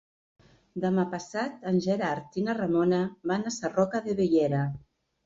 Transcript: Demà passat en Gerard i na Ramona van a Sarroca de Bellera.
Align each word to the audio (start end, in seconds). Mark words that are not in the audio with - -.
Demà 0.85 1.03
passat 1.11 1.67
en 1.71 1.77
Gerard 1.87 2.39
i 2.41 2.45
na 2.47 2.55
Ramona 2.61 3.03
van 3.33 3.45
a 3.47 3.55
Sarroca 3.59 4.03
de 4.09 4.17
Bellera. 4.23 4.65